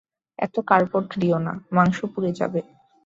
[0.39, 2.61] এত কার্পট দিয়ো না, মাংস পুড়ে যাবে।